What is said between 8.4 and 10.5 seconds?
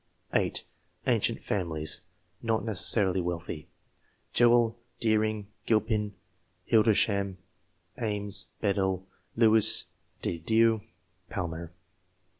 Bedell, Lewis de